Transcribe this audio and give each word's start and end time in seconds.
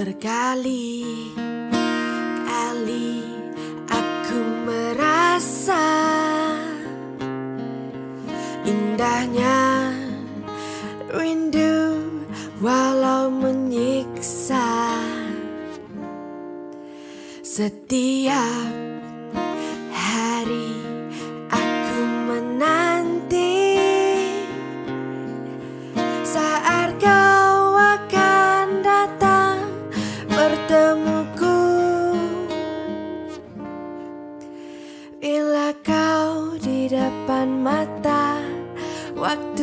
Berkali 0.00 1.04
kali 2.48 3.20
aku 3.84 4.40
merasa 4.64 5.92
indahnya 8.64 9.92
rindu 11.12 12.00
walau 12.64 13.28
menyiksa. 13.28 14.96
Setiap 17.44 18.79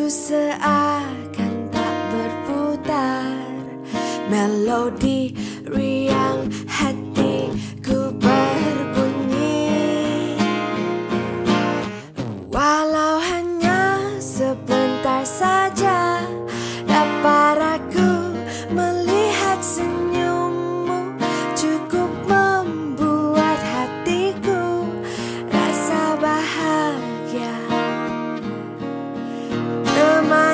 seakan 0.08 1.68
tak 1.68 1.96
berputar. 2.16 3.36
Melodi 4.32 5.36
riang 5.68 6.48
hatiku 6.68 8.12
berbunyi. 8.16 9.72
Walau 12.48 13.20
hanya 13.20 14.00
sebentar 14.20 15.24
saja 15.28 16.24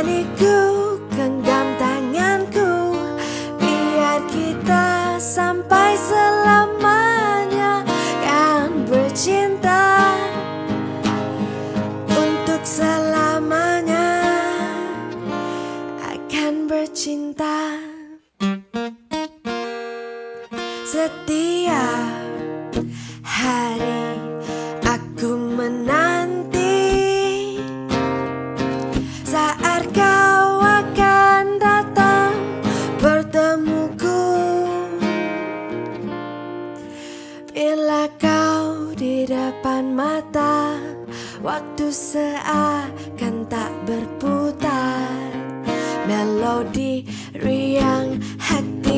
temaniku 0.03 0.99
genggam 1.15 1.67
tanganku 1.79 2.91
biar 3.55 4.19
kita 4.27 5.15
sampai 5.15 5.95
selamanya 5.95 7.87
kan 8.19 8.83
bercinta 8.83 10.11
untuk 12.11 12.59
selamanya 12.67 14.11
akan 16.03 16.67
bercinta. 16.67 17.79
Setiap 20.83 22.75
hari 23.23 23.92
depan 39.33 39.97
mata 39.97 40.77
waktu 41.41 41.89
seakan 41.89 43.49
tak 43.49 43.73
berputar. 43.89 45.33
Melodi 46.05 47.07
riang 47.41 48.21
hatiku 48.37 48.92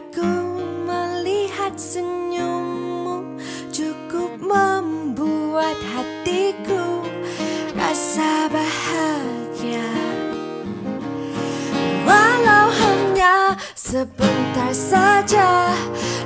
aku 0.00 0.32
melihat 0.88 1.76
senyummu 1.76 3.36
cukup 3.68 4.32
membuat 4.40 5.76
hatiku 5.76 7.04
rasa 7.76 8.48
bahagia. 8.48 9.92
Walau 12.08 12.72
hanya 12.72 13.60
sebentar 13.76 14.72
saja 14.72 15.76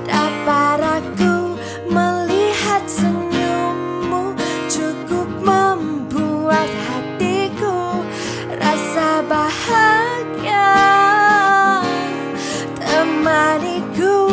dapat 0.06 1.02
aku 1.02 1.58
melihat 1.90 2.86
senyummu 2.86 4.38
cukup 4.70 5.28
membuat 5.42 6.70
hatiku 6.70 6.83
Temaniku 13.54 13.84
genggam 14.02 14.23